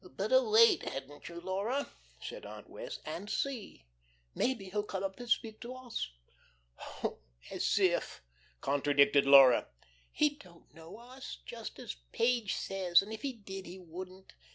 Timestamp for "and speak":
5.19-5.61